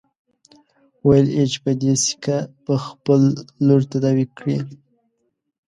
[1.07, 3.27] ويل يې چې په دې سيکه به خپله
[3.67, 4.57] لور تداوي کړي.